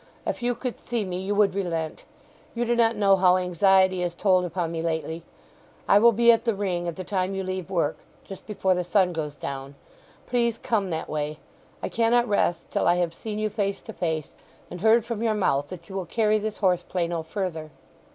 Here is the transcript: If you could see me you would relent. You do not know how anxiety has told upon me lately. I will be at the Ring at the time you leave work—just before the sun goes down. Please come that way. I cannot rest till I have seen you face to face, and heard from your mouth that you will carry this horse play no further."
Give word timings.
If 0.25 0.41
you 0.41 0.55
could 0.55 0.79
see 0.79 1.05
me 1.05 1.19
you 1.19 1.35
would 1.35 1.53
relent. 1.53 2.05
You 2.55 2.65
do 2.65 2.75
not 2.75 2.95
know 2.95 3.15
how 3.17 3.37
anxiety 3.37 4.01
has 4.01 4.15
told 4.15 4.45
upon 4.45 4.71
me 4.71 4.81
lately. 4.81 5.21
I 5.87 5.99
will 5.99 6.11
be 6.11 6.31
at 6.31 6.43
the 6.43 6.55
Ring 6.55 6.87
at 6.87 6.95
the 6.95 7.03
time 7.03 7.35
you 7.35 7.43
leave 7.43 7.69
work—just 7.69 8.47
before 8.47 8.73
the 8.73 8.83
sun 8.83 9.13
goes 9.13 9.35
down. 9.35 9.75
Please 10.25 10.57
come 10.57 10.89
that 10.89 11.07
way. 11.07 11.37
I 11.83 11.89
cannot 11.89 12.27
rest 12.27 12.71
till 12.71 12.87
I 12.87 12.95
have 12.95 13.13
seen 13.13 13.37
you 13.37 13.51
face 13.51 13.79
to 13.81 13.93
face, 13.93 14.33
and 14.71 14.81
heard 14.81 15.05
from 15.05 15.21
your 15.21 15.35
mouth 15.35 15.67
that 15.67 15.87
you 15.87 15.93
will 15.93 16.07
carry 16.07 16.39
this 16.39 16.57
horse 16.57 16.81
play 16.81 17.07
no 17.07 17.21
further." 17.21 17.69